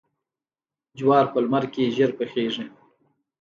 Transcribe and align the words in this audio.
جوار 0.97 1.25
په 1.33 1.37
لمر 1.43 1.63
کې 1.73 1.93
ژر 1.95 2.11
پخیږي. 2.17 2.65